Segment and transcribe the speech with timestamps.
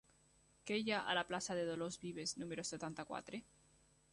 [0.69, 3.43] Què hi ha a la plaça de Dolors Vives número setanta-quatre?